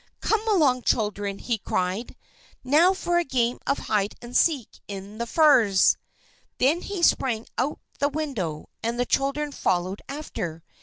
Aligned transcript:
"Come 0.19 0.41
along, 0.47 0.81
children!" 0.81 1.37
he 1.37 1.59
cried. 1.59 2.15
"Now 2.63 2.91
for 2.91 3.19
a 3.19 3.23
game 3.23 3.59
of 3.67 3.77
hide 3.77 4.15
and 4.19 4.35
seek 4.35 4.79
in 4.87 5.19
the 5.19 5.27
furze!" 5.27 5.95
Then 6.57 6.81
he 6.81 7.03
sprang 7.03 7.45
out 7.59 7.79
the 7.99 8.09
window, 8.09 8.69
and 8.81 8.99
the 8.99 9.05
children 9.05 9.51
followed 9.51 10.01
after. 10.09 10.63